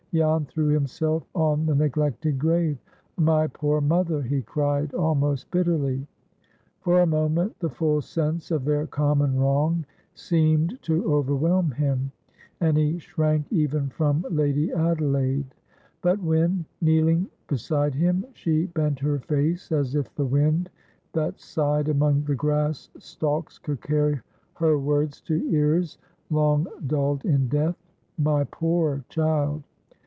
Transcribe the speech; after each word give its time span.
Jan 0.13 0.43
threw 0.43 0.67
himself 0.67 1.25
on 1.33 1.65
the 1.65 1.73
neglected 1.73 2.37
grave. 2.37 2.77
"My 3.15 3.47
poor 3.47 3.79
mother!" 3.79 4.21
he 4.21 4.41
cried, 4.41 4.93
almost 4.93 5.49
bitterly. 5.51 6.05
For 6.81 6.99
a 6.99 7.07
moment 7.07 7.57
the 7.59 7.69
full 7.69 8.01
sense 8.01 8.51
of 8.51 8.65
their 8.65 8.85
common 8.87 9.39
wrong 9.39 9.85
seemed 10.13 10.77
to 10.81 11.09
overwhelm 11.13 11.71
him, 11.71 12.11
and 12.59 12.75
he 12.75 12.99
shrank 12.99 13.45
even 13.53 13.87
from 13.87 14.25
Lady 14.29 14.73
Adelaide. 14.73 15.55
But 16.01 16.21
when, 16.21 16.65
kneeling 16.81 17.29
beside 17.47 17.95
him, 17.95 18.25
she 18.33 18.65
bent 18.65 18.99
her 18.99 19.19
face 19.19 19.71
as 19.71 19.95
if 19.95 20.13
the 20.15 20.25
wind 20.25 20.69
that 21.13 21.39
sighed 21.39 21.87
among 21.87 22.23
the 22.25 22.35
grass 22.35 22.89
stalks 22.99 23.57
could 23.57 23.79
carry 23.79 24.19
her 24.55 24.77
words 24.77 25.21
to 25.21 25.41
ears 25.49 25.99
long 26.29 26.67
dulled 26.85 27.23
in 27.23 27.47
death,—"My 27.47 28.43
poor 28.43 29.05
child! 29.07 29.63